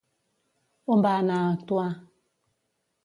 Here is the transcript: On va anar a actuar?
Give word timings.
On 0.95 1.05
va 1.07 1.11
anar 1.17 1.37
a 1.41 1.51
actuar? 1.53 1.87